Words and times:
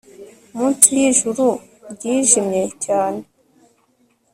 Munsi 0.55 0.87
yijuru 0.99 1.45
ryijimye 1.93 2.63
cyane 2.83 3.21